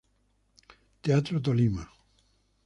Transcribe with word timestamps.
Teatro 1.03 1.39
Tolima. 1.43 1.85